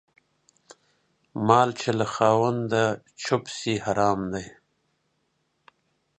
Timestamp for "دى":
4.33-4.45